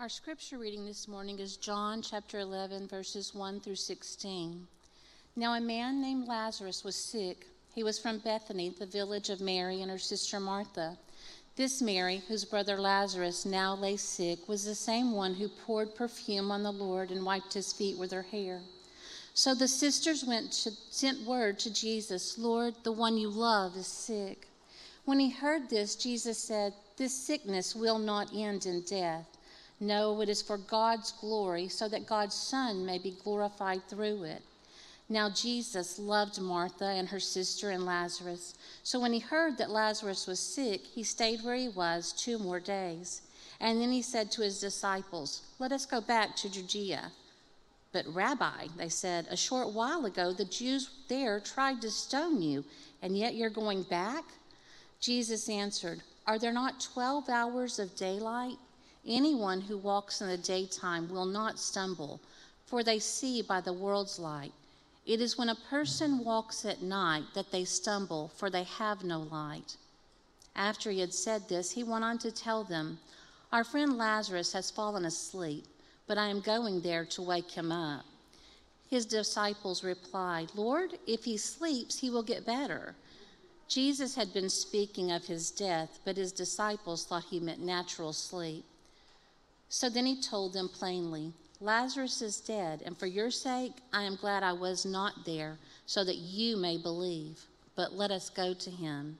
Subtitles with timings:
[0.00, 4.66] Our scripture reading this morning is John chapter 11, verses 1 through 16.
[5.36, 7.46] Now, a man named Lazarus was sick.
[7.76, 10.98] He was from Bethany, the village of Mary and her sister Martha.
[11.54, 16.50] This Mary, whose brother Lazarus now lay sick, was the same one who poured perfume
[16.50, 18.62] on the Lord and wiped his feet with her hair.
[19.32, 23.86] So the sisters went to, sent word to Jesus, Lord, the one you love is
[23.86, 24.48] sick.
[25.04, 29.33] When he heard this, Jesus said, This sickness will not end in death.
[29.80, 34.42] No, it is for God's glory, so that God's Son may be glorified through it.
[35.08, 38.54] Now, Jesus loved Martha and her sister and Lazarus.
[38.82, 42.60] So when he heard that Lazarus was sick, he stayed where he was two more
[42.60, 43.22] days.
[43.60, 47.12] And then he said to his disciples, Let us go back to Judea.
[47.92, 52.64] But, Rabbi, they said, a short while ago the Jews there tried to stone you,
[53.02, 54.24] and yet you're going back?
[55.00, 58.56] Jesus answered, Are there not 12 hours of daylight?
[59.06, 62.20] Anyone who walks in the daytime will not stumble,
[62.64, 64.52] for they see by the world's light.
[65.04, 69.20] It is when a person walks at night that they stumble, for they have no
[69.20, 69.76] light.
[70.56, 72.98] After he had said this, he went on to tell them,
[73.52, 75.66] Our friend Lazarus has fallen asleep,
[76.06, 78.06] but I am going there to wake him up.
[78.88, 82.94] His disciples replied, Lord, if he sleeps, he will get better.
[83.68, 88.64] Jesus had been speaking of his death, but his disciples thought he meant natural sleep.
[89.74, 94.14] So then he told them plainly, Lazarus is dead, and for your sake I am
[94.14, 97.46] glad I was not there, so that you may believe.
[97.74, 99.18] But let us go to him.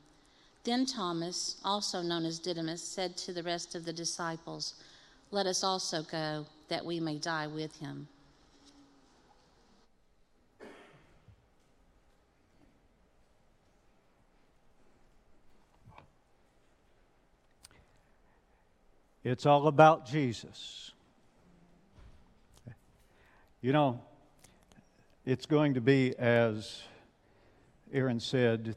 [0.63, 4.75] Then Thomas, also known as Didymus, said to the rest of the disciples,
[5.33, 8.07] Let us also go, that we may die with him.
[19.25, 20.93] It's all about Jesus.
[23.63, 24.03] You know,
[25.25, 26.83] it's going to be, as
[27.91, 28.77] Aaron said,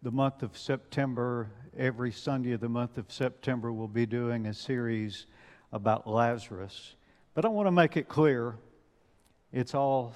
[0.00, 4.54] the month of September, every Sunday of the month of September, we'll be doing a
[4.54, 5.26] series
[5.72, 6.94] about Lazarus.
[7.34, 8.54] But I want to make it clear
[9.52, 10.14] it's all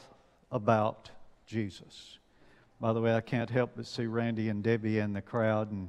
[0.53, 1.11] about
[1.49, 2.19] Jesus.
[2.81, 5.89] By the way, I can't help but see Randy and Debbie in the crowd, and,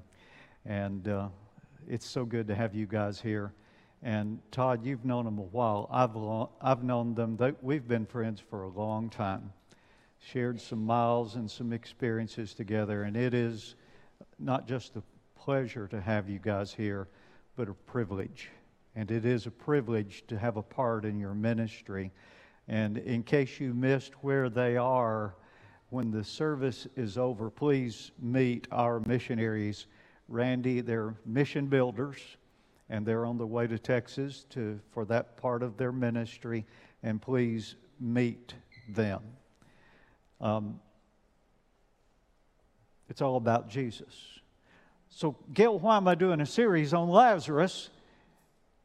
[0.65, 1.27] and uh,
[1.87, 3.53] it's so good to have you guys here.
[4.05, 5.89] And Todd, you've known them a while.
[5.91, 9.51] I've, long, I've known them, they, we've been friends for a long time.
[10.19, 13.73] Shared some miles and some experiences together, and it is
[14.37, 15.01] not just a
[15.35, 17.07] pleasure to have you guys here,
[17.55, 18.49] but a privilege.
[18.95, 22.11] And it is a privilege to have a part in your ministry.
[22.67, 25.33] And in case you missed where they are,
[25.89, 29.87] when the service is over, please meet our missionaries.
[30.27, 32.19] Randy, they're mission builders
[32.89, 36.65] and they're on the way to Texas to, for that part of their ministry,
[37.03, 38.53] and please meet
[38.89, 39.21] them.
[40.39, 40.79] Um,
[43.09, 44.39] it's all about Jesus.
[45.09, 47.89] So, Gail, why am I doing a series on Lazarus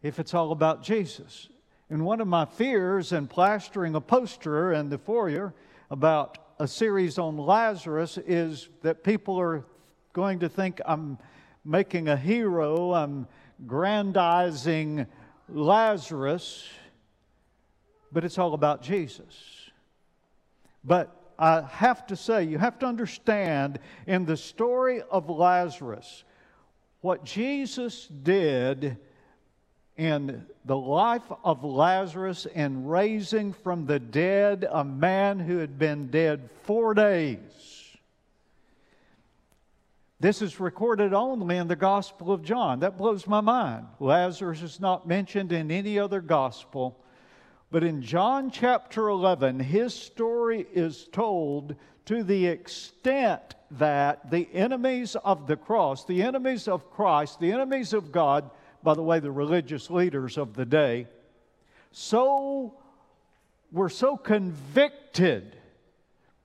[0.03, 1.49] if it's all about Jesus?
[1.88, 5.53] And one of my fears in plastering a poster in the foyer
[5.91, 9.65] about a series on Lazarus is that people are
[10.12, 11.19] going to think I'm
[11.65, 13.27] making a hero, I'm
[13.66, 15.06] grandizing
[15.48, 16.69] Lazarus,
[18.12, 19.71] but it's all about Jesus.
[20.84, 26.25] But I have to say, you have to understand in the story of Lazarus,
[27.00, 28.99] what Jesus did
[29.97, 36.09] in the life of Lazarus and raising from the dead a man who had been
[36.09, 37.79] dead four days
[40.20, 42.81] this is recorded only in the Gospel of John.
[42.81, 43.86] That blows my mind.
[43.98, 47.03] Lazarus is not mentioned in any other gospel.
[47.70, 55.16] But in John chapter 11, his story is told to the extent that the enemies
[55.16, 58.50] of the cross, the enemies of Christ, the enemies of God,
[58.82, 61.06] by the way, the religious leaders of the day,
[61.93, 62.75] so
[63.72, 65.56] were so convicted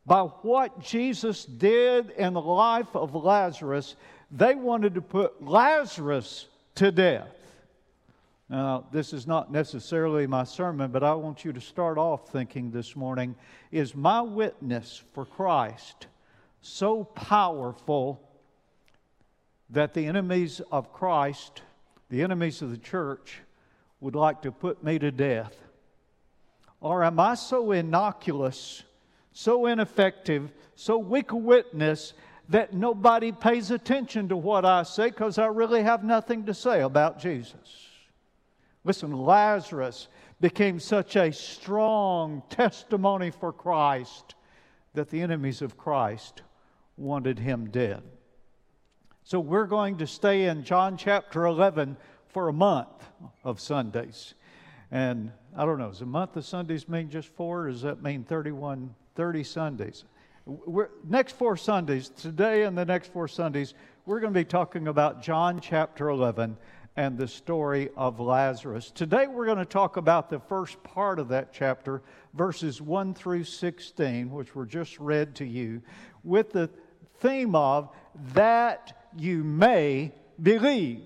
[0.06, 3.96] by what Jesus did in the life of Lazarus,
[4.32, 7.28] they wanted to put Lazarus to death.
[8.50, 12.70] Now, this is not necessarily my sermon, but I want you to start off thinking
[12.70, 13.36] this morning
[13.72, 16.08] is my witness for Christ
[16.62, 18.22] so powerful
[19.70, 21.64] that the enemies of Christ,
[22.10, 23.40] the enemies of the church,
[24.00, 25.56] would like to put me to death?
[26.82, 28.84] Or am I so innocuous?
[29.38, 32.14] So ineffective, so weak a witness
[32.48, 36.82] that nobody pays attention to what I say because I really have nothing to say
[36.82, 37.90] about Jesus.
[38.86, 40.08] Listen, Lazarus
[40.40, 44.36] became such a strong testimony for Christ
[44.94, 46.42] that the enemies of Christ
[46.96, 48.04] wanted him dead.
[49.26, 51.98] So we're going to stay in John chapter 11
[52.30, 53.10] for a month
[53.44, 54.34] of Sundays.
[54.92, 58.02] And I don't know, does a month of Sundays mean just four, or does that
[58.02, 60.04] mean 31, 30 Sundays?
[60.46, 63.74] We're, next four Sundays, today and the next four Sundays,
[64.06, 66.56] we're going to be talking about John chapter 11
[66.98, 68.92] and the story of Lazarus.
[68.92, 72.04] Today we're going to talk about the first part of that chapter,
[72.34, 75.82] verses 1 through 16, which were just read to you,
[76.24, 76.70] with the
[77.20, 77.90] theme of
[78.34, 81.02] that you may believe.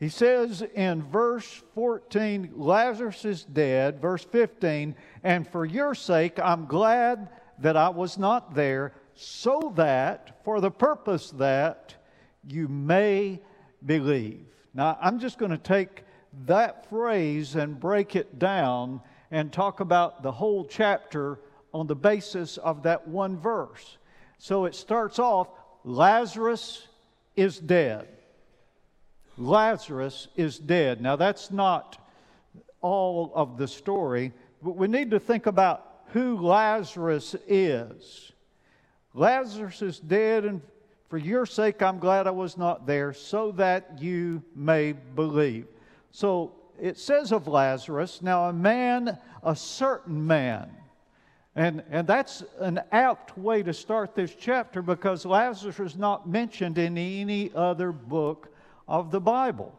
[0.00, 4.00] He says in verse 14, Lazarus is dead.
[4.00, 10.42] Verse 15, and for your sake I'm glad that I was not there, so that,
[10.42, 11.94] for the purpose that
[12.48, 13.40] you may
[13.84, 14.46] believe.
[14.72, 16.04] Now, I'm just going to take
[16.46, 21.40] that phrase and break it down and talk about the whole chapter
[21.74, 23.98] on the basis of that one verse.
[24.38, 25.48] So it starts off
[25.84, 26.88] Lazarus
[27.36, 28.08] is dead.
[29.40, 31.00] Lazarus is dead.
[31.00, 31.96] Now, that's not
[32.82, 34.32] all of the story,
[34.62, 38.32] but we need to think about who Lazarus is.
[39.14, 40.60] Lazarus is dead, and
[41.08, 45.66] for your sake, I'm glad I was not there, so that you may believe.
[46.12, 50.70] So it says of Lazarus, now a man, a certain man.
[51.56, 56.78] And, and that's an apt way to start this chapter because Lazarus is not mentioned
[56.78, 58.49] in any other book
[58.90, 59.72] of the Bible.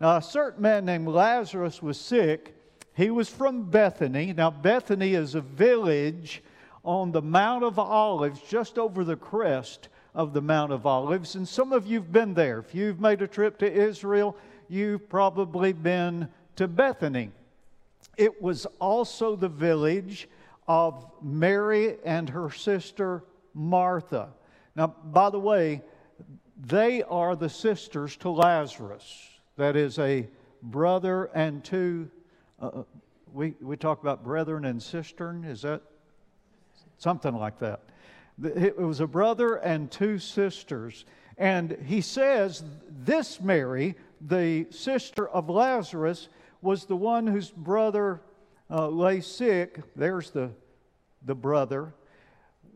[0.00, 2.54] Now, a certain man named Lazarus was sick.
[2.94, 4.32] He was from Bethany.
[4.32, 6.42] Now, Bethany is a village
[6.84, 11.34] on the Mount of Olives, just over the crest of the Mount of Olives.
[11.34, 12.58] And some of you have been there.
[12.58, 14.36] If you've made a trip to Israel,
[14.68, 17.32] you've probably been to Bethany.
[18.16, 20.28] It was also the village
[20.68, 24.28] of Mary and her sister Martha.
[24.76, 25.82] Now, by the way,
[26.58, 29.28] they are the sisters to Lazarus.
[29.56, 30.28] That is a
[30.62, 32.10] brother and two.
[32.60, 32.82] Uh, uh
[33.32, 35.44] we, we talk about brethren and cistern.
[35.44, 35.82] Is that
[36.96, 37.82] something like that?
[38.42, 41.04] It was a brother and two sisters.
[41.36, 46.28] And he says this Mary, the sister of Lazarus,
[46.62, 48.22] was the one whose brother
[48.70, 49.80] uh, lay sick.
[49.94, 50.50] There's the,
[51.24, 51.94] the brother.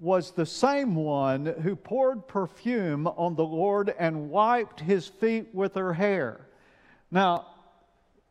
[0.02, 5.76] Was the same one who poured perfume on the Lord and wiped his feet with
[5.76, 6.48] her hair.
[7.12, 7.46] Now,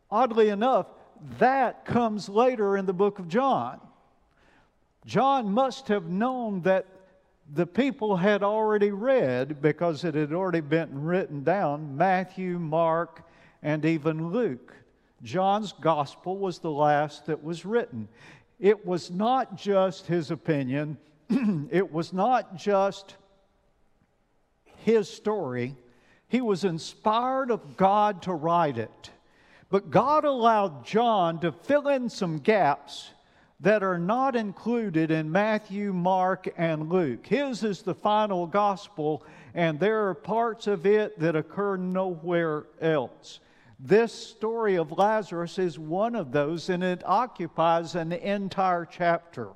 [0.10, 0.88] oddly enough,
[1.40, 3.80] that comes later in the book of John.
[5.06, 6.88] John must have known that
[7.54, 13.24] the people had already read, because it had already been written down, Matthew, Mark,
[13.64, 14.74] and even Luke.
[15.24, 18.10] John's gospel was the last that was written.
[18.60, 20.98] It was not just his opinion,
[21.72, 23.16] it was not just
[24.78, 25.76] his story.
[26.28, 29.12] He was inspired of God to write it.
[29.70, 33.12] But God allowed John to fill in some gaps
[33.62, 37.26] that are not included in Matthew, Mark, and Luke.
[37.28, 39.24] His is the final gospel,
[39.54, 43.40] and there are parts of it that occur nowhere else.
[43.80, 49.50] This story of Lazarus is one of those, and it occupies an entire chapter.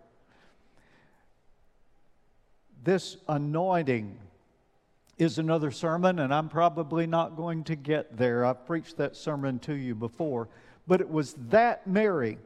[2.85, 4.17] This anointing
[5.17, 8.45] is another sermon, and I'm probably not going to get there.
[8.45, 10.47] I've preached that sermon to you before,
[10.87, 12.37] but it was that Mary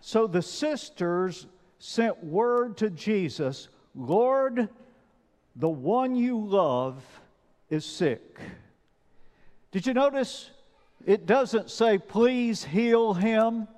[0.00, 1.46] so the sisters
[1.78, 4.68] sent word to Jesus Lord,
[5.56, 7.02] the one you love
[7.70, 8.38] is sick.
[9.70, 10.50] Did you notice
[11.06, 13.68] it doesn't say, please heal him?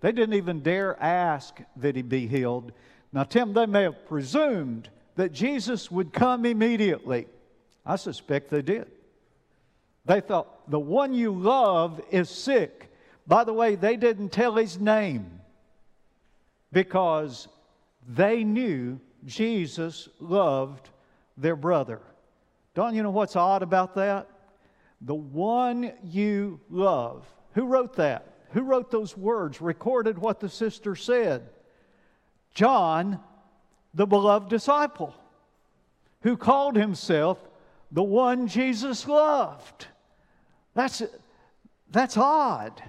[0.00, 2.72] They didn't even dare ask that he be healed.
[3.12, 7.26] Now, Tim, they may have presumed that Jesus would come immediately.
[7.84, 8.90] I suspect they did.
[10.06, 12.90] They thought, the one you love is sick.
[13.26, 15.40] By the way, they didn't tell his name
[16.72, 17.48] because
[18.08, 20.88] they knew Jesus loved
[21.36, 22.00] their brother.
[22.74, 24.28] Don't you know what's odd about that?
[25.02, 27.26] The one you love.
[27.54, 28.26] Who wrote that?
[28.50, 31.48] Who wrote those words, recorded what the sister said?
[32.52, 33.20] John,
[33.94, 35.14] the beloved disciple,
[36.22, 37.38] who called himself
[37.92, 39.86] the one Jesus loved.
[40.74, 41.02] That's,
[41.90, 42.82] that's odd.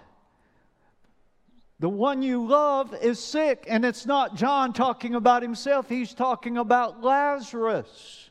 [1.79, 6.57] The one you love is sick, and it's not John talking about himself, he's talking
[6.57, 8.29] about Lazarus.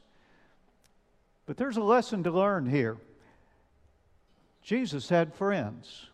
[1.47, 2.97] But there's a lesson to learn here.
[4.63, 6.10] Jesus had friends.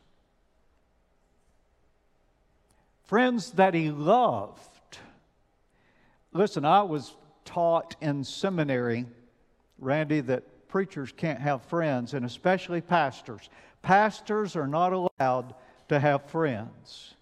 [3.06, 4.60] Friends that he loved.
[6.32, 9.06] Listen, I was taught in seminary,
[9.78, 13.48] Randy, that preachers can't have friends, and especially pastors.
[13.82, 15.54] Pastors are not allowed
[15.88, 17.14] to have friends.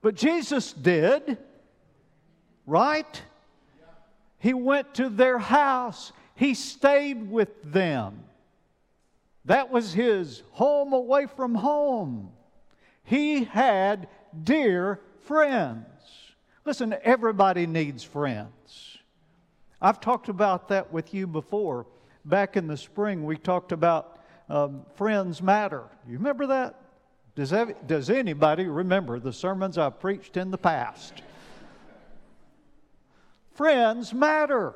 [0.00, 1.38] But Jesus did,
[2.64, 3.22] right?
[4.38, 8.22] He went to their house, he stayed with them.
[9.46, 12.30] That was his home away from home.
[13.02, 14.08] He had
[14.44, 15.86] dear friends.
[16.64, 18.98] Listen, everybody needs friends.
[19.80, 21.86] I've talked about that with you before.
[22.24, 24.18] Back in the spring, we talked about
[24.48, 25.84] um, friends matter.
[26.08, 26.80] You remember that?
[27.34, 31.22] Does, that, does anybody remember the sermons I've preached in the past?
[33.56, 34.74] friends matter.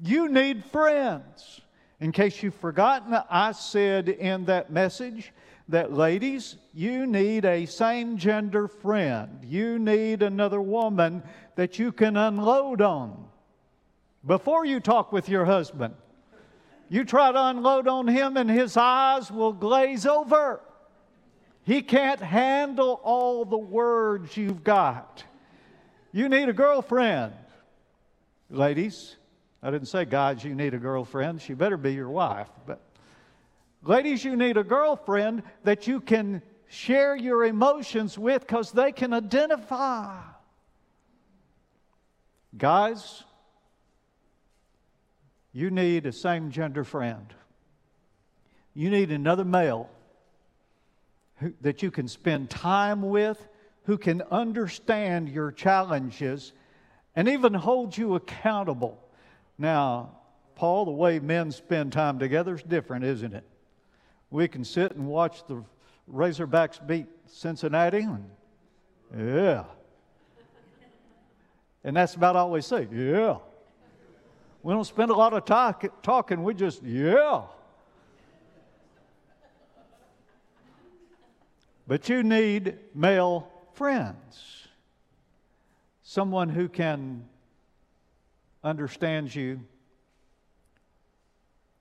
[0.00, 1.60] You need friends.
[2.00, 5.32] In case you've forgotten, I said in that message
[5.68, 9.40] that, ladies, you need a same gender friend.
[9.44, 11.22] You need another woman
[11.56, 13.26] that you can unload on
[14.26, 15.94] before you talk with your husband.
[16.88, 20.60] You try to unload on him, and his eyes will glaze over.
[21.64, 25.24] He can't handle all the words you've got.
[26.12, 27.32] You need a girlfriend.
[28.50, 29.16] Ladies,
[29.62, 31.40] I didn't say, guys, you need a girlfriend.
[31.40, 32.48] She better be your wife.
[32.66, 32.80] But
[33.82, 39.12] ladies, you need a girlfriend that you can share your emotions with because they can
[39.12, 40.18] identify.
[42.56, 43.24] Guys,
[45.52, 47.26] you need a same gender friend.
[48.74, 49.90] You need another male
[51.36, 53.48] who, that you can spend time with,
[53.84, 56.52] who can understand your challenges
[57.14, 58.98] and even hold you accountable.
[59.58, 60.16] Now,
[60.54, 63.44] Paul, the way men spend time together is different, isn't it?
[64.32, 65.62] We can sit and watch the
[66.10, 68.30] Razorbacks beat Cincinnati, and
[69.14, 69.64] yeah.
[71.84, 73.36] And that's about all we say, yeah.
[74.62, 77.42] We don't spend a lot of talk, talking, we just, yeah.
[81.86, 84.66] But you need male friends,
[86.02, 87.28] someone who can
[88.64, 89.60] understand you,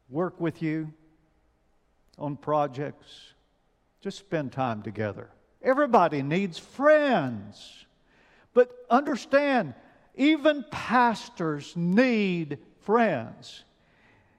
[0.10, 0.92] work with you
[2.22, 3.34] on projects.
[4.00, 5.30] Just spend time together.
[5.62, 7.86] Everybody needs friends.
[8.54, 9.74] But understand,
[10.16, 13.64] even pastors need friends.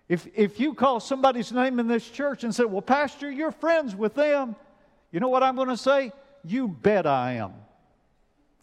[0.08, 3.94] If, if you call somebody's name in this church and say, Well, Pastor, you're friends
[3.94, 4.56] with them,
[5.10, 6.12] you know what I'm going to say?
[6.44, 7.52] You bet I am.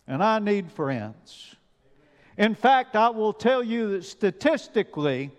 [0.08, 1.56] And I need friends.
[2.38, 5.32] In fact, I will tell you that statistically,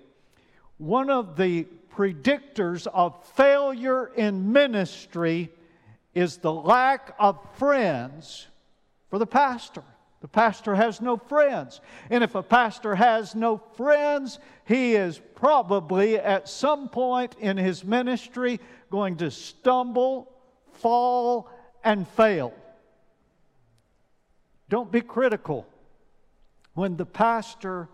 [0.79, 1.67] one of the
[2.01, 5.51] predictors of failure in ministry
[6.15, 8.47] is the lack of friends
[9.11, 9.83] for the pastor.
[10.23, 11.83] The pastor has no friends.
[12.09, 17.85] And if a pastor has no friends, he is probably at some point in his
[17.85, 20.33] ministry going to stumble,
[20.73, 21.51] fall,
[21.85, 22.55] and fail.
[24.71, 25.67] Don't be critical
[26.73, 27.91] when the pastor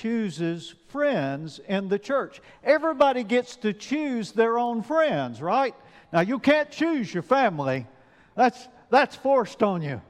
[0.00, 2.40] chooses friends in the church.
[2.64, 5.74] Everybody gets to choose their own friends, right?
[6.10, 7.86] Now, you can't choose your family,
[8.34, 10.00] that's, that's forced on you.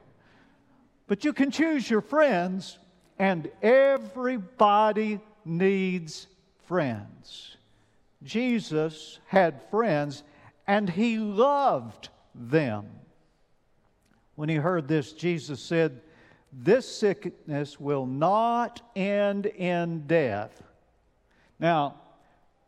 [1.08, 2.78] But you can choose your friends,
[3.18, 6.28] and everybody needs
[6.66, 7.56] friends.
[8.22, 10.22] Jesus had friends,
[10.68, 12.86] and he loved them.
[14.36, 16.00] When he heard this, Jesus said,
[16.52, 20.62] this sickness will not end in death.
[21.58, 21.96] Now,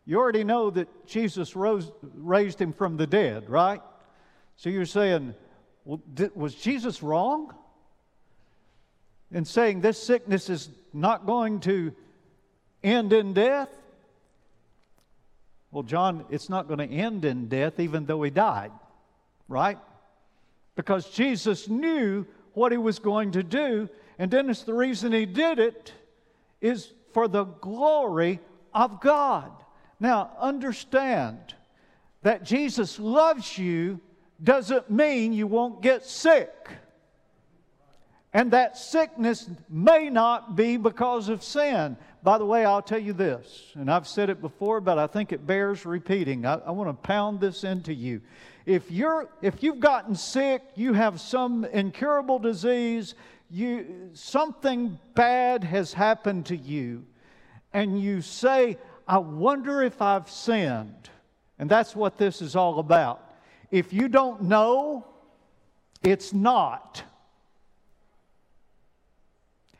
[0.05, 3.81] you already know that Jesus rose, raised him from the dead, right?
[4.57, 5.35] So you're saying,
[5.85, 7.55] well, did, was Jesus wrong
[9.31, 11.93] in saying this sickness is not going to
[12.83, 13.71] end in death?
[15.71, 18.73] Well, John, it's not going to end in death even though he died,
[19.49, 19.79] right?
[20.77, 23.89] Because Jesus knew what he was going to do.
[24.19, 25.93] And Dennis, the reason he did it
[26.61, 28.41] is for the glory
[28.73, 29.53] of God.
[30.01, 31.55] Now, understand
[32.23, 34.01] that Jesus loves you
[34.43, 36.69] doesn't mean you won't get sick.
[38.33, 41.97] And that sickness may not be because of sin.
[42.23, 45.33] By the way, I'll tell you this, and I've said it before, but I think
[45.33, 46.47] it bears repeating.
[46.47, 48.23] I, I want to pound this into you
[48.66, 53.14] if you're if you've gotten sick, you have some incurable disease,
[53.50, 57.04] you something bad has happened to you,
[57.73, 61.11] and you say, I wonder if I've sinned.
[61.59, 63.35] And that's what this is all about.
[63.71, 65.07] if you don't know,
[66.02, 67.02] it's not.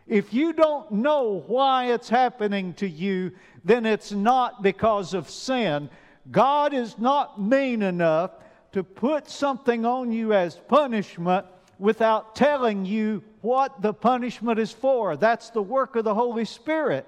[0.07, 3.33] If you don't know why it's happening to you,
[3.65, 5.89] then it's not because of sin.
[6.31, 8.33] God is not mean enough
[8.73, 11.47] to put something on you as punishment
[11.79, 15.17] without telling you what the punishment is for.
[15.17, 17.07] That's the work of the Holy Spirit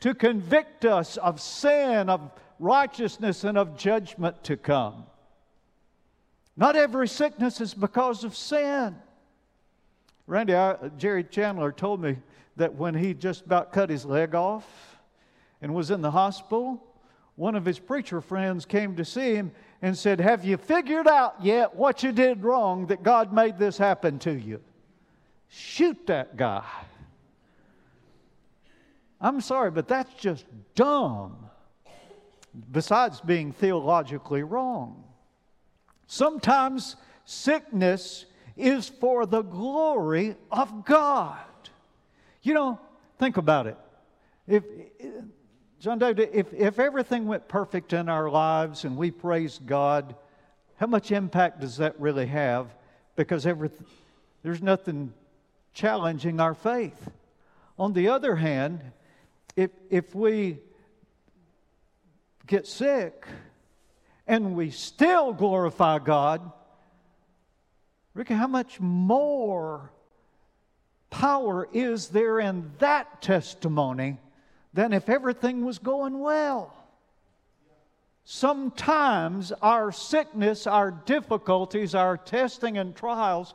[0.00, 5.04] to convict us of sin, of righteousness, and of judgment to come.
[6.56, 8.96] Not every sickness is because of sin.
[10.26, 12.16] Randy, I, Jerry Chandler told me
[12.56, 14.64] that when he just about cut his leg off
[15.60, 16.82] and was in the hospital,
[17.36, 19.52] one of his preacher friends came to see him
[19.84, 23.76] and said, Have you figured out yet what you did wrong that God made this
[23.76, 24.62] happen to you?
[25.48, 26.64] Shoot that guy.
[29.20, 31.36] I'm sorry, but that's just dumb,
[32.72, 35.04] besides being theologically wrong.
[36.06, 38.24] Sometimes sickness
[38.56, 41.36] is for the glory of God.
[42.40, 42.80] You know,
[43.18, 43.76] think about it.
[44.48, 44.64] If
[45.84, 50.14] John if, if everything went perfect in our lives and we praised God,
[50.76, 52.74] how much impact does that really have?
[53.16, 53.68] Because every,
[54.42, 55.12] there's nothing
[55.74, 57.10] challenging our faith.
[57.78, 58.80] On the other hand,
[59.56, 60.56] if, if we
[62.46, 63.26] get sick
[64.26, 66.50] and we still glorify God,
[68.14, 69.92] Ricky, how much more
[71.10, 74.16] power is there in that testimony
[74.74, 76.74] than if everything was going well.
[78.24, 83.54] Sometimes our sickness, our difficulties, our testing and trials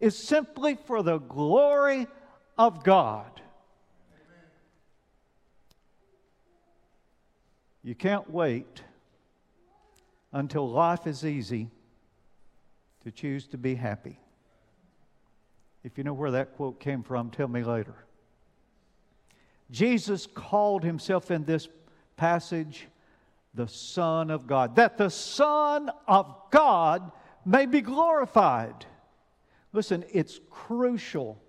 [0.00, 2.06] is simply for the glory
[2.58, 3.30] of God.
[7.82, 8.82] You can't wait
[10.32, 11.70] until life is easy
[13.04, 14.18] to choose to be happy.
[15.84, 18.05] If you know where that quote came from, tell me later.
[19.70, 21.68] Jesus called himself in this
[22.16, 22.86] passage
[23.54, 27.10] the Son of God, that the Son of God
[27.44, 28.84] may be glorified.
[29.72, 31.42] Listen, it's crucial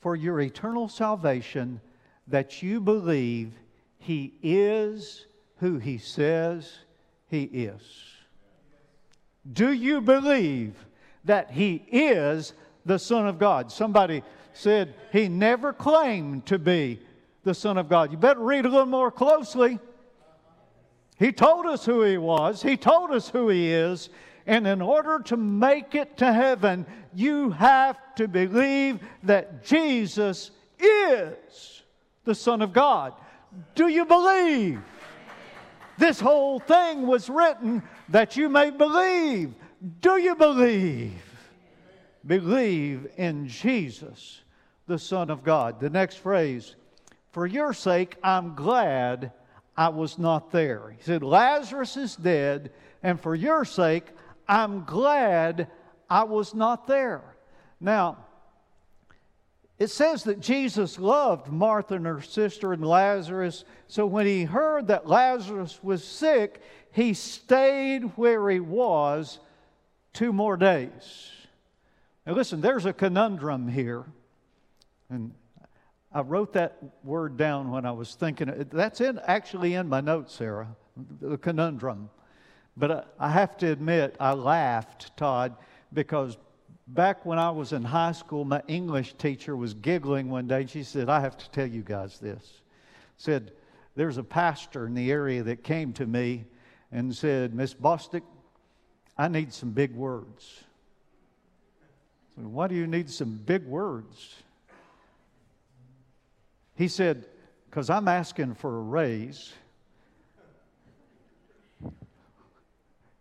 [0.00, 1.80] for your eternal salvation
[2.28, 3.52] that you believe
[3.98, 5.26] He is
[5.56, 6.72] who He says
[7.26, 7.82] He is.
[9.52, 10.74] Do you believe
[11.24, 12.52] that He is
[12.86, 13.72] the Son of God?
[13.72, 17.00] Somebody said He never claimed to be
[17.44, 18.12] the Son of God.
[18.12, 19.78] You better read a little more closely.
[21.18, 24.10] He told us who He was, He told us who He is.
[24.46, 31.82] And in order to make it to heaven, you have to believe that Jesus is
[32.24, 33.12] the Son of God.
[33.74, 34.80] Do you believe?
[35.98, 39.54] This whole thing was written that you may believe.
[40.00, 41.12] Do you believe?
[42.26, 44.40] Believe in Jesus,
[44.86, 45.80] the Son of God.
[45.80, 46.76] The next phrase
[47.32, 49.32] for your sake, I'm glad
[49.76, 50.94] I was not there.
[50.96, 54.04] He said, Lazarus is dead, and for your sake,
[54.48, 55.68] I'm glad
[56.08, 57.22] I was not there.
[57.80, 58.18] Now,
[59.78, 63.64] it says that Jesus loved Martha and her sister and Lazarus.
[63.86, 66.60] So when he heard that Lazarus was sick,
[66.90, 69.38] he stayed where he was
[70.12, 71.30] two more days.
[72.26, 74.04] Now, listen, there's a conundrum here.
[75.08, 75.32] And
[76.12, 78.66] I wrote that word down when I was thinking.
[78.70, 80.68] That's in, actually in my notes, Sarah,
[81.20, 82.10] the conundrum.
[82.76, 85.56] But I have to admit, I laughed, Todd,
[85.92, 86.38] because
[86.86, 90.64] back when I was in high school, my English teacher was giggling one day.
[90.66, 92.62] She said, I have to tell you guys this.
[93.16, 93.52] Said,
[93.96, 96.44] there's a pastor in the area that came to me
[96.92, 98.22] and said, Miss Bostic,
[99.18, 100.62] I need some big words.
[102.36, 104.36] Said, Why do you need some big words?
[106.78, 107.26] He said,
[107.68, 109.52] Because I'm asking for a raise.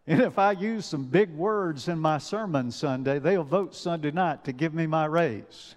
[0.06, 4.46] And if I use some big words in my sermon Sunday, they'll vote Sunday night
[4.46, 5.76] to give me my raise.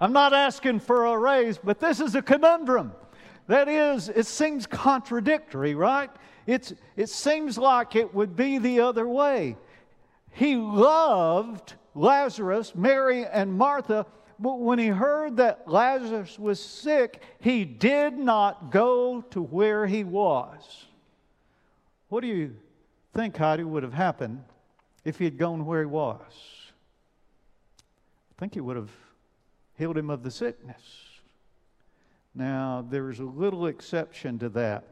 [0.00, 2.92] I'm not asking for a raise, but this is a conundrum.
[3.46, 6.10] That is, it seems contradictory, right?
[6.46, 9.56] It's, it seems like it would be the other way.
[10.32, 14.04] He loved Lazarus, Mary, and Martha,
[14.38, 20.04] but when he heard that Lazarus was sick, he did not go to where he
[20.04, 20.86] was.
[22.08, 22.56] What do you
[23.14, 24.44] think, Heidi, would have happened
[25.04, 26.20] if he had gone where he was?
[27.80, 28.90] I think he would have
[29.78, 30.82] healed him of the sickness.
[32.34, 34.84] Now, there's a little exception to that.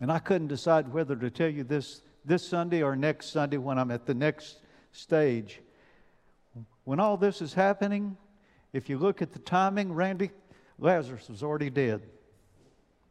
[0.00, 3.78] And I couldn't decide whether to tell you this this Sunday or next Sunday when
[3.78, 4.58] I'm at the next
[4.92, 5.60] stage.
[6.84, 8.16] When all this is happening,
[8.72, 10.30] if you look at the timing, Randy,
[10.78, 12.02] Lazarus was already dead.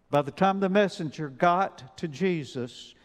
[0.10, 2.95] By the time the messenger got to Jesus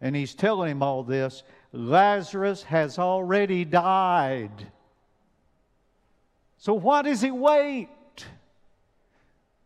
[0.00, 1.42] and he's telling him all this,
[1.72, 4.66] Lazarus has already died.
[6.58, 7.88] So why does he wait?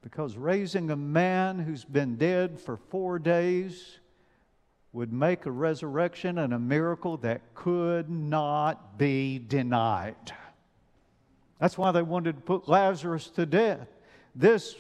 [0.03, 3.99] Because raising a man who's been dead for four days
[4.93, 10.33] would make a resurrection and a miracle that could not be denied.
[11.65, 13.89] That's why they wanted to put Lazarus to death.
[14.35, 14.77] This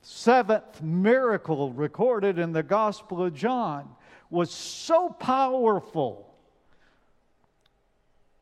[0.00, 3.88] seventh miracle recorded in the Gospel of John
[4.28, 6.34] was so powerful.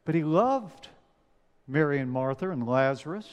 [0.07, 0.89] But he loved
[1.69, 3.29] Mary and Martha and Lazarus,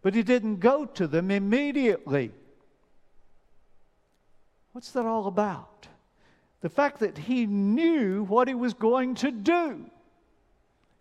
[0.00, 2.30] but he didn't go to them immediately.
[4.72, 5.88] What's that all about?
[6.62, 9.90] The fact that he knew what he was going to do.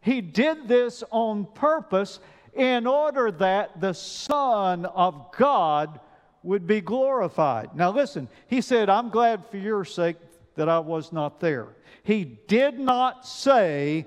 [0.01, 2.19] He did this on purpose
[2.53, 5.99] in order that the Son of God
[6.43, 7.75] would be glorified.
[7.75, 10.17] Now, listen, he said, I'm glad for your sake
[10.55, 11.67] that I was not there.
[12.03, 14.05] He did not say,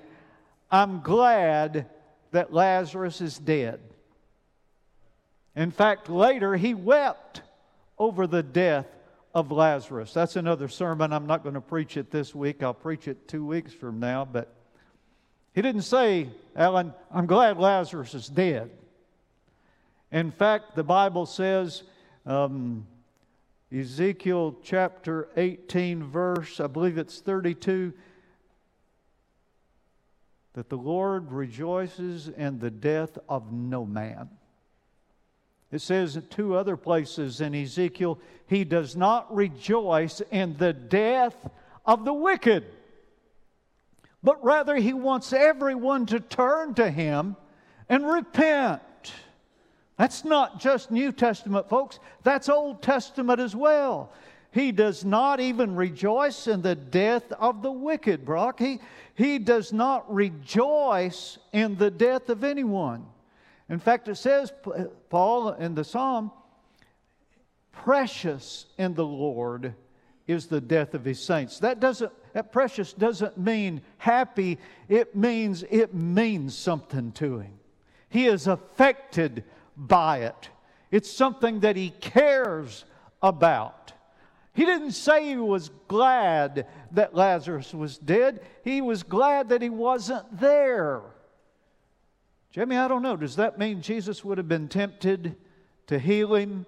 [0.71, 1.87] I'm glad
[2.31, 3.81] that Lazarus is dead.
[5.55, 7.43] In fact, later he wept
[7.99, 8.87] over the death
[9.35, 10.13] of Lazarus.
[10.13, 11.13] That's another sermon.
[11.13, 12.63] I'm not going to preach it this week.
[12.63, 14.25] I'll preach it two weeks from now.
[14.25, 14.55] But
[15.55, 18.71] he didn't say, Alan, I'm glad Lazarus is dead.
[20.11, 21.83] In fact, the Bible says,
[22.27, 22.87] um,
[23.75, 27.93] Ezekiel chapter 18, verse, I believe it's 32,
[30.55, 34.29] that the Lord rejoices in the death of no man.
[35.71, 41.35] It says in two other places in Ezekiel, he does not rejoice in the death
[41.87, 42.67] of the wicked,
[44.23, 47.37] but rather he wants everyone to turn to him
[47.89, 48.81] and repent.
[49.97, 54.13] That's not just New Testament, folks, that's Old Testament as well.
[54.53, 58.59] He does not even rejoice in the death of the wicked, Brock.
[58.59, 58.81] He,
[59.15, 63.07] he does not rejoice in the death of anyone.
[63.69, 64.53] In fact, it says,
[65.09, 66.31] Paul in the psalm,
[67.73, 69.75] precious in the Lord
[70.27, 71.59] is the death of his saints.
[71.59, 74.59] That doesn't that precious doesn't mean happy,
[74.89, 77.53] it means it means something to him.
[78.09, 79.45] He is affected
[79.77, 80.51] by it.
[80.91, 82.85] It's something that he cares
[83.23, 83.93] about.
[84.55, 88.41] He didn't say he was glad that Lazarus was dead.
[88.63, 91.01] He was glad that he wasn't there.
[92.51, 93.17] Jimmy, I don't know.
[93.17, 95.37] Does that mean Jesus would have been tempted
[95.87, 96.67] to heal him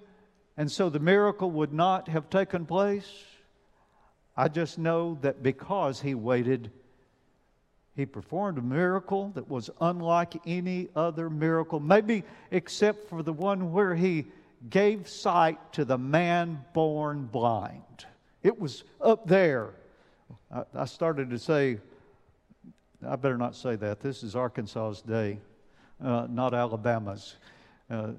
[0.57, 3.25] and so the miracle would not have taken place?
[4.37, 6.70] I just know that because he waited,
[7.94, 13.73] he performed a miracle that was unlike any other miracle, maybe except for the one
[13.73, 14.27] where he
[14.70, 18.07] gave sight to the man born blind.
[18.42, 19.70] It was up there.
[20.75, 21.79] I, started to say,
[23.07, 24.01] I better not say that.
[24.01, 25.38] This is Arkansas's day
[26.03, 27.37] uh, not Alabama's.
[27.90, 28.12] Uh,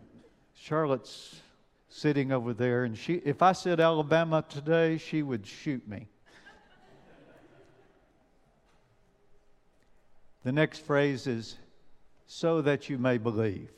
[0.55, 1.41] Charlotte's
[1.95, 6.07] sitting over there, and she, if I said Alabama today, she would shoot me.
[10.43, 11.55] the next phrase is,
[12.27, 13.71] so that you may believe.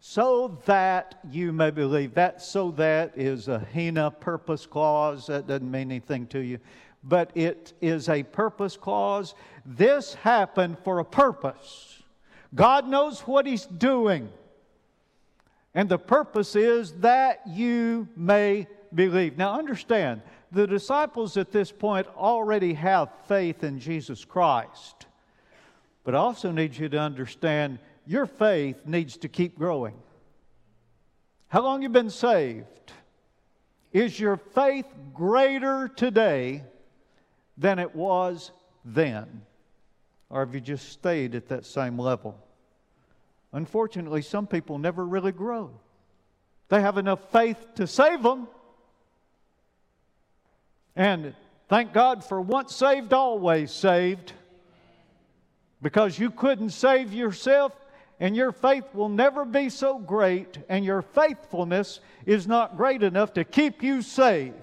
[0.00, 2.12] So that you may believe.
[2.14, 5.28] That so that is a HINA purpose clause.
[5.28, 6.58] That doesn't mean anything to you.
[7.02, 9.34] But it is a purpose clause.
[9.64, 12.02] This happened for a purpose.
[12.54, 14.28] God knows what He's doing.
[15.74, 19.38] And the purpose is that you may believe.
[19.38, 25.06] Now, understand, the disciples at this point already have faith in Jesus Christ.
[26.02, 29.94] But I also need you to understand your faith needs to keep growing.
[31.48, 32.92] How long you been saved?
[33.92, 36.64] Is your faith greater today
[37.56, 38.50] than it was
[38.84, 39.42] then?
[40.30, 42.38] or have you just stayed at that same level?
[43.52, 45.70] Unfortunately, some people never really grow.
[46.68, 48.46] They have enough faith to save them.
[50.94, 51.34] And
[51.68, 54.32] thank God for once saved, always saved.
[55.82, 57.72] Because you couldn't save yourself,
[58.20, 63.32] and your faith will never be so great, and your faithfulness is not great enough
[63.32, 64.54] to keep you saved.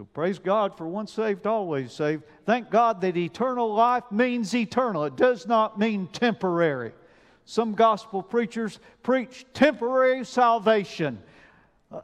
[0.00, 2.22] So praise God for once saved, always saved.
[2.46, 5.04] Thank God that eternal life means eternal.
[5.04, 6.92] It does not mean temporary.
[7.44, 11.18] Some gospel preachers preach temporary salvation.
[11.92, 12.00] Uh,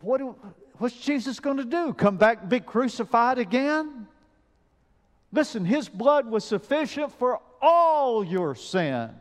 [0.00, 0.34] what do,
[0.78, 1.92] what's Jesus going to do?
[1.92, 4.08] Come back and be crucified again?
[5.30, 9.12] Listen, his blood was sufficient for all your sins.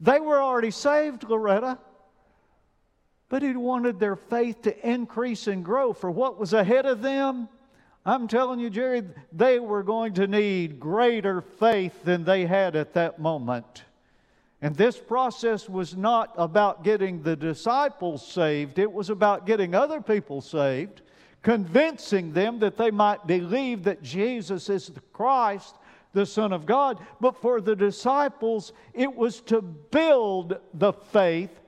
[0.00, 1.78] They were already saved, Loretta,
[3.28, 7.48] but he wanted their faith to increase and grow for what was ahead of them.
[8.06, 12.94] I'm telling you, Jerry, they were going to need greater faith than they had at
[12.94, 13.84] that moment.
[14.60, 20.00] And this process was not about getting the disciples saved, it was about getting other
[20.00, 21.02] people saved
[21.44, 25.76] convincing them that they might believe that Jesus is the Christ,
[26.12, 26.98] the Son of God.
[27.20, 31.60] But for the disciples, it was to build the faith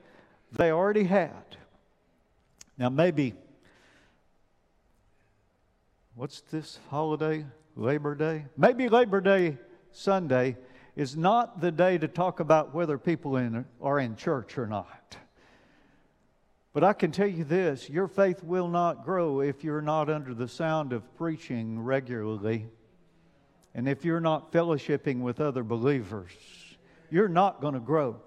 [0.51, 1.57] they already had.
[2.77, 3.33] Now, maybe,
[6.15, 7.45] what's this holiday?
[7.77, 8.45] Labor Day?
[8.57, 9.57] Maybe Labor Day
[9.91, 10.57] Sunday
[10.95, 15.15] is not the day to talk about whether people in, are in church or not.
[16.73, 20.33] But I can tell you this your faith will not grow if you're not under
[20.33, 22.67] the sound of preaching regularly.
[23.75, 26.31] And if you're not fellowshipping with other believers,
[27.11, 28.19] you're not going to grow.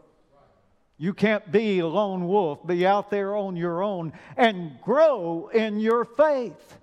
[1.01, 5.81] You can't be a lone wolf, be out there on your own and grow in
[5.81, 6.79] your faith.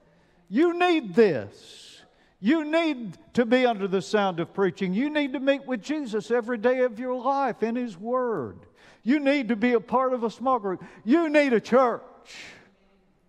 [0.49, 2.01] You need this.
[2.39, 4.95] You need to be under the sound of preaching.
[4.95, 8.57] You need to meet with Jesus every day of your life in His Word.
[9.03, 10.83] You need to be a part of a small group.
[11.05, 12.01] You need a church.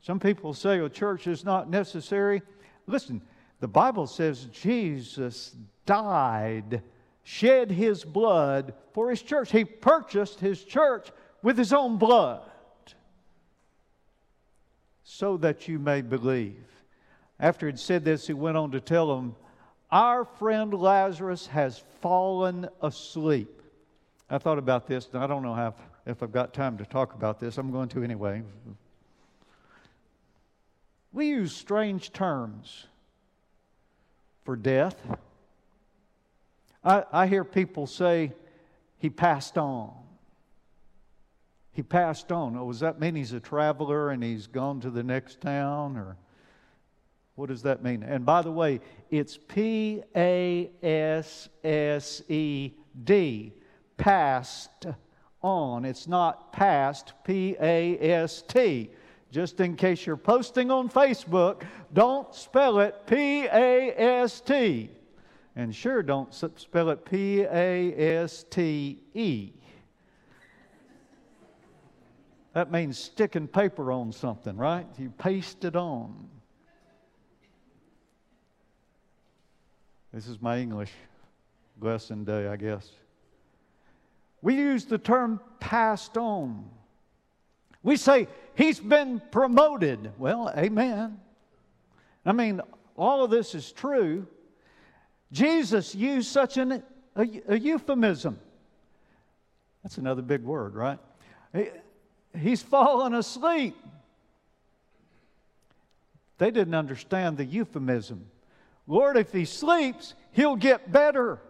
[0.01, 2.41] Some people say a church is not necessary.
[2.87, 3.21] Listen,
[3.61, 6.83] the Bible says Jesus died,
[7.29, 9.53] shed his blood for his church.
[9.53, 11.11] He purchased his church
[11.43, 12.41] with his own blood
[15.05, 16.65] so that you may believe.
[17.39, 19.37] After he'd said this, he went on to tell them,
[19.93, 23.61] Our friend Lazarus has fallen asleep.
[24.31, 25.75] I thought about this, and I don't know how,
[26.07, 27.59] if I've got time to talk about this.
[27.59, 28.43] I'm going to anyway.
[31.13, 32.87] We use strange terms
[34.47, 34.97] for death.
[36.85, 38.33] I, I hear people say,
[38.99, 39.93] he passed on.
[41.73, 42.57] He passed on.
[42.57, 45.97] Oh, does that mean he's a traveler and he's gone to the next town?
[45.97, 46.17] Or
[47.37, 48.03] what does that mean?
[48.03, 52.73] And by the way, it's P A S S E
[53.05, 53.53] D
[53.97, 54.87] passed
[55.41, 55.85] on.
[55.85, 58.91] It's not past, P A S T.
[59.31, 61.63] Just in case you're posting on Facebook,
[61.93, 64.91] don't spell it P A S T.
[65.59, 67.93] And sure, don't spell it P A
[68.23, 69.51] S T E.
[72.53, 74.87] That means sticking paper on something, right?
[74.99, 76.29] You paste it on.
[80.13, 80.93] This is my English
[81.81, 82.89] lesson day, I guess.
[84.43, 86.71] We use the term passed on.
[87.83, 90.13] We say, He's been promoted.
[90.19, 91.19] Well, amen.
[92.25, 92.61] I mean,
[92.97, 94.29] all of this is true.
[95.33, 96.83] Jesus used such an,
[97.17, 98.39] a, a euphemism.
[99.83, 100.99] That's another big word, right?
[101.53, 101.67] He,
[102.37, 103.77] he's fallen asleep.
[106.39, 108.27] They didn't understand the euphemism.
[108.87, 111.41] Lord, if he sleeps, he'll get better.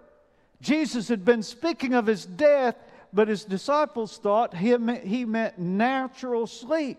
[0.60, 2.74] Jesus had been speaking of his death,
[3.12, 6.98] but his disciples thought he he meant natural sleep.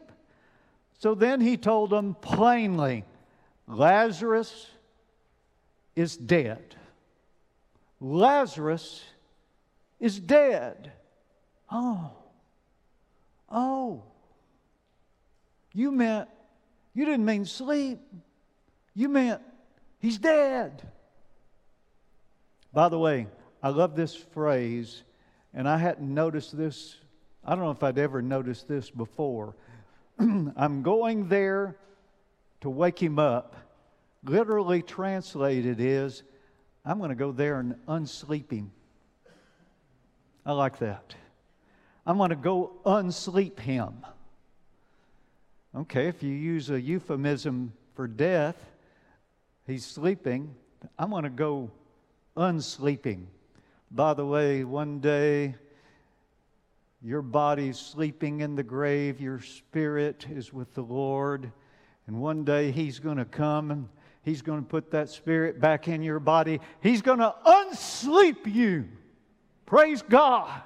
[0.99, 3.05] So then he told them plainly
[3.67, 4.67] Lazarus
[5.99, 6.75] is dead.
[7.99, 9.03] Lazarus
[9.99, 10.93] is dead.
[11.69, 12.11] Oh,
[13.51, 14.03] oh.
[15.73, 16.29] You meant,
[16.93, 17.99] you didn't mean sleep.
[18.95, 19.41] You meant
[19.99, 20.87] he's dead.
[22.71, 23.27] By the way,
[23.61, 25.03] I love this phrase,
[25.53, 26.95] and I hadn't noticed this.
[27.43, 29.53] I don't know if I'd ever noticed this before.
[30.19, 31.75] I'm going there
[32.61, 33.57] to wake him up.
[34.23, 36.23] Literally translated is,
[36.85, 38.71] I'm going to go there and unsleep him.
[40.45, 41.15] I like that.
[42.05, 44.05] I'm going to go unsleep him.
[45.75, 48.55] Okay, if you use a euphemism for death,
[49.67, 50.55] he's sleeping.
[50.97, 51.71] I'm going to go
[52.35, 53.25] unsleeping.
[53.91, 55.55] By the way, one day
[57.01, 61.51] your body's sleeping in the grave, your spirit is with the Lord,
[62.07, 63.87] and one day He's going to come and
[64.23, 66.59] He's going to put that spirit back in your body.
[66.81, 68.87] He's going to unsleep you.
[69.65, 70.61] Praise God.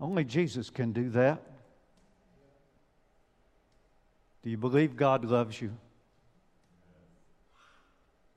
[0.00, 1.42] Only Jesus can do that.
[4.42, 5.76] Do you believe God loves you?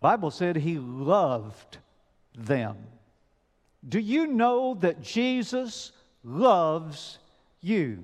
[0.02, 1.78] Bible said he loved
[2.36, 2.76] them.
[3.88, 7.20] Do you know that Jesus loves
[7.62, 8.04] you?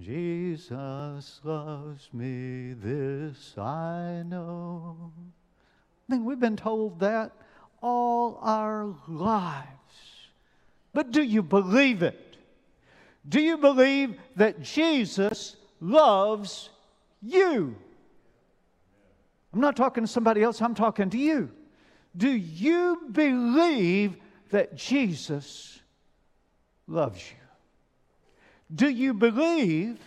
[0.00, 5.12] Jesus loves me, this I know.
[6.08, 7.30] I mean, we've been told that
[7.80, 9.68] all our lives.
[10.92, 12.36] But do you believe it?
[13.28, 16.70] Do you believe that Jesus loves
[17.22, 17.76] you?
[19.52, 21.50] I'm not talking to somebody else, I'm talking to you.
[22.16, 24.16] Do you believe
[24.50, 25.80] that Jesus
[26.88, 27.43] loves you?
[28.72, 29.98] Do you believe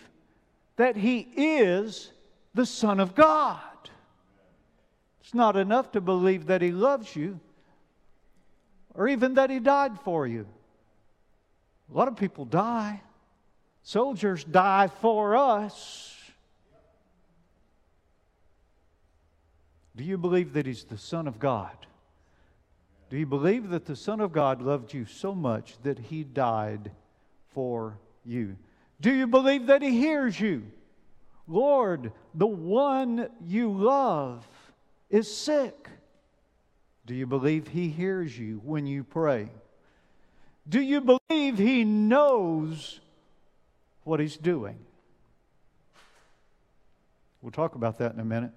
[0.77, 2.11] that He is
[2.53, 3.59] the Son of God?
[5.21, 7.39] It's not enough to believe that He loves you
[8.93, 10.47] or even that He died for you.
[11.93, 13.01] A lot of people die,
[13.83, 16.13] soldiers die for us.
[19.95, 21.75] Do you believe that He's the Son of God?
[23.09, 26.91] Do you believe that the Son of God loved you so much that He died
[27.53, 28.57] for you?
[28.99, 30.63] Do you believe that He hears you?
[31.47, 34.45] Lord, the one you love
[35.09, 35.89] is sick.
[37.05, 39.49] Do you believe He hears you when you pray?
[40.67, 42.99] Do you believe He knows
[44.03, 44.77] what He's doing?
[47.41, 48.51] We'll talk about that in a minute.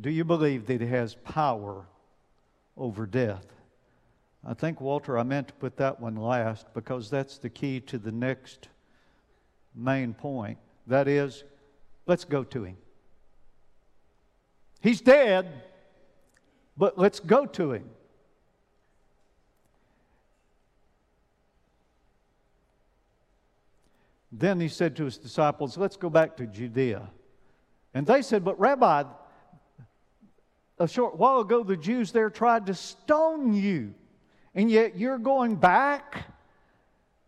[0.00, 1.84] Do you believe that He has power
[2.76, 3.44] over death?
[4.46, 7.98] I think, Walter, I meant to put that one last because that's the key to
[7.98, 8.68] the next
[9.74, 10.58] main point.
[10.86, 11.44] That is,
[12.06, 12.76] let's go to him.
[14.82, 15.62] He's dead,
[16.76, 17.88] but let's go to him.
[24.30, 27.08] Then he said to his disciples, Let's go back to Judea.
[27.94, 29.04] And they said, But Rabbi,
[30.78, 33.94] a short while ago the Jews there tried to stone you
[34.54, 36.26] and yet you're going back?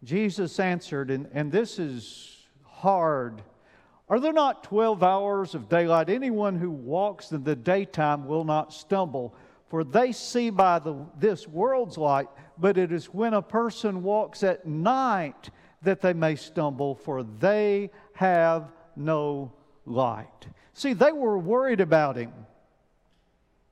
[0.05, 3.43] Jesus answered, and, and this is hard.
[4.09, 6.09] Are there not 12 hours of daylight?
[6.09, 9.35] Anyone who walks in the daytime will not stumble,
[9.69, 14.45] for they see by the, this world's light, but it is when a person walks
[14.45, 15.51] at night
[15.83, 19.53] that they may stumble, for they have no
[19.85, 20.47] light.
[20.73, 22.33] See, they were worried about him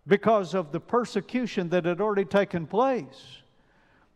[0.07, 3.43] because of the persecution that had already taken place.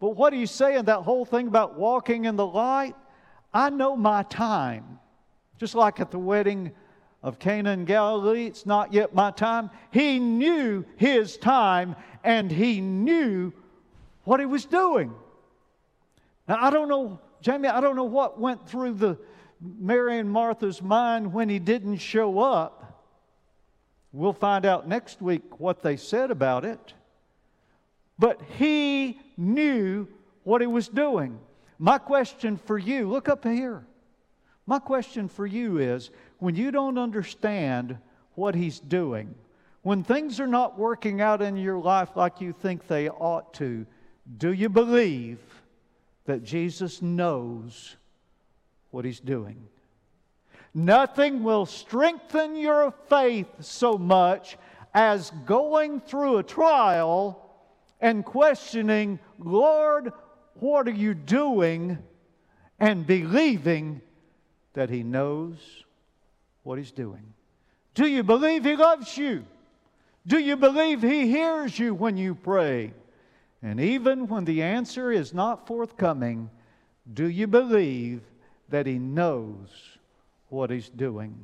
[0.00, 2.94] But what he's saying, that whole thing about walking in the light,
[3.52, 4.98] I know my time.
[5.58, 6.72] Just like at the wedding
[7.22, 9.70] of Cana in Galilee, it's not yet my time.
[9.90, 13.52] He knew his time and he knew
[14.24, 15.12] what he was doing.
[16.46, 19.18] Now, I don't know, Jamie, I don't know what went through the
[19.60, 23.04] Mary and Martha's mind when he didn't show up.
[24.12, 26.94] We'll find out next week what they said about it.
[28.18, 30.08] But he knew
[30.42, 31.38] what he was doing.
[31.78, 33.84] My question for you, look up here.
[34.66, 37.96] My question for you is when you don't understand
[38.34, 39.34] what he's doing,
[39.82, 43.86] when things are not working out in your life like you think they ought to,
[44.36, 45.38] do you believe
[46.26, 47.96] that Jesus knows
[48.90, 49.68] what he's doing?
[50.74, 54.58] Nothing will strengthen your faith so much
[54.92, 57.47] as going through a trial
[58.00, 60.12] and questioning, Lord,
[60.54, 61.98] what are you doing?
[62.78, 64.00] And believing
[64.74, 65.56] that He knows
[66.62, 67.34] what He's doing.
[67.94, 69.44] Do you believe He loves you?
[70.26, 72.92] Do you believe He hears you when you pray?
[73.62, 76.50] And even when the answer is not forthcoming,
[77.12, 78.20] do you believe
[78.68, 79.98] that He knows
[80.48, 81.36] what He's doing?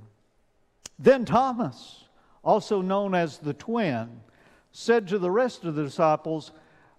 [0.99, 2.05] Then Thomas,
[2.45, 4.21] also known as the twin,
[4.76, 6.50] said to the rest of the disciples,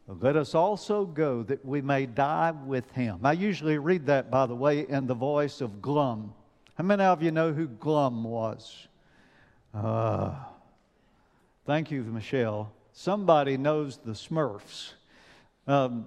[0.08, 3.20] Let us also go that we may die with him.
[3.24, 6.34] I usually read that, by the way, in the voice of Glum.
[6.76, 8.88] How many of you know who Glum was?
[9.74, 10.36] Uh,
[11.66, 12.72] thank you, Michelle.
[12.94, 14.94] Somebody knows the Smurfs.
[15.68, 16.06] Um,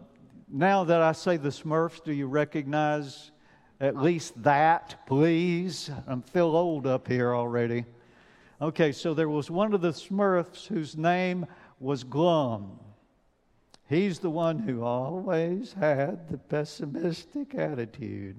[0.51, 3.31] now that I say the Smurfs, do you recognize
[3.79, 5.91] at least that, please?
[6.09, 7.85] I feel old up here already.
[8.61, 11.47] Okay, so there was one of the Smurfs whose name
[11.79, 12.81] was Glum.
[13.89, 18.37] He's the one who always had the pessimistic attitude.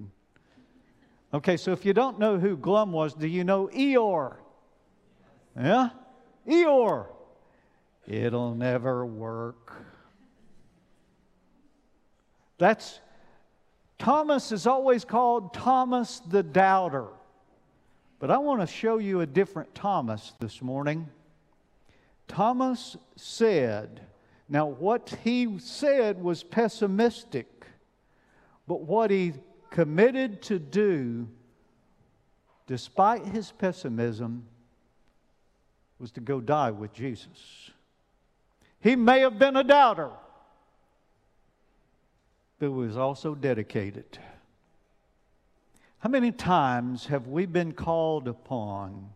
[1.32, 4.36] Okay, so if you don't know who Glum was, do you know Eeyore?
[5.56, 5.90] Yeah?
[6.46, 7.06] Eeyore.
[8.06, 9.72] It'll never work.
[12.58, 13.00] That's
[13.98, 17.08] Thomas is always called Thomas the Doubter.
[18.20, 21.08] But I want to show you a different Thomas this morning.
[22.28, 24.02] Thomas said,
[24.48, 27.64] now what he said was pessimistic,
[28.68, 29.32] but what he
[29.70, 31.26] committed to do
[32.70, 34.46] despite his pessimism,
[35.98, 37.72] was to go die with Jesus.
[38.80, 40.10] He may have been a doubter,
[42.60, 44.20] but was also dedicated.
[46.00, 49.10] How many times have we been called upon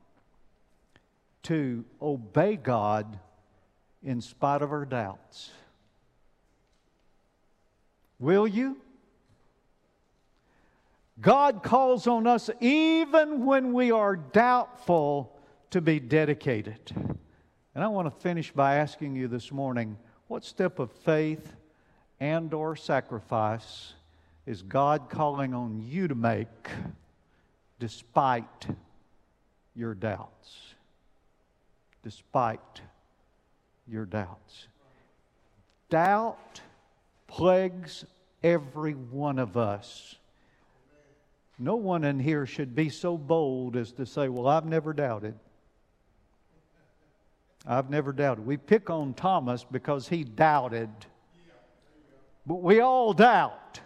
[1.44, 3.18] to obey God
[4.02, 5.50] in spite of our doubts?
[8.18, 8.76] Will you?
[11.22, 15.38] God calls on us even when we are doubtful
[15.70, 16.92] to be dedicated.
[17.74, 19.96] And I want to finish by asking you this morning
[20.28, 21.54] what step of faith
[22.20, 23.94] and or sacrifice
[24.46, 26.68] is God calling on you to make
[27.78, 28.66] despite
[29.74, 30.74] your doubts?
[32.02, 32.80] Despite
[33.88, 34.68] your doubts.
[35.88, 36.60] Doubt
[37.26, 38.04] plagues
[38.42, 40.16] every one of us.
[41.58, 45.34] No one in here should be so bold as to say, Well, I've never doubted.
[47.66, 48.44] I've never doubted.
[48.44, 50.90] We pick on Thomas because he doubted.
[52.46, 53.80] But we all doubt.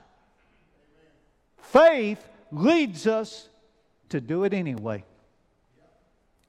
[1.73, 3.49] Faith leads us
[4.09, 5.05] to do it anyway.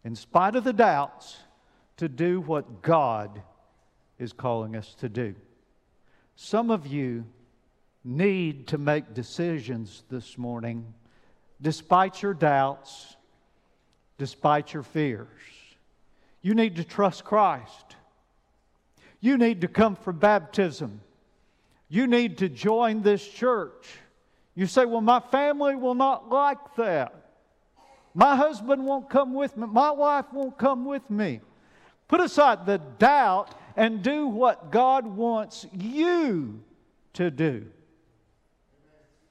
[0.04, 1.38] In spite of the doubts,
[1.98, 3.42] to do what God
[4.18, 5.36] is calling us to do.
[6.38, 7.26] Some of you
[8.06, 10.94] need to make decisions this morning
[11.62, 13.18] despite your doubts,
[14.18, 15.28] despite your fears.
[16.42, 17.98] You need to trust Christ.
[19.20, 21.02] You need to come for baptism.
[21.90, 23.86] You need to join this church.
[24.60, 27.14] You say, Well, my family will not like that.
[28.14, 29.66] My husband won't come with me.
[29.66, 31.40] My wife won't come with me.
[32.10, 36.62] Put aside the doubt and do what God wants you
[37.14, 37.68] to do,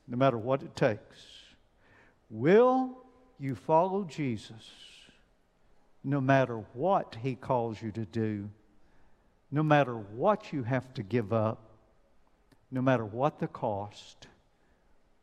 [0.07, 1.26] no matter what it takes.
[2.31, 2.97] Will
[3.39, 4.64] you follow Jesus
[6.03, 8.49] no matter what he calls you to do,
[9.51, 11.59] no matter what you have to give up,
[12.70, 14.26] no matter what the cost?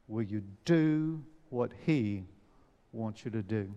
[0.07, 2.23] Will you do what he
[2.91, 3.73] wants you to do?